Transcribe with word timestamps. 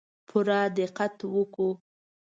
پوره 0.27 0.59
دقت 0.77 1.15
وکړو. 1.35 1.69